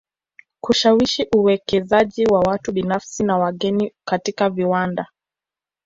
Kushawishi 0.61 1.27
uwekezaji 1.35 2.25
wa 2.25 2.39
watu 2.39 2.71
binafsi 2.71 3.23
na 3.23 3.37
wageni 3.37 3.93
katika 4.05 4.49
viwanda 4.49 5.07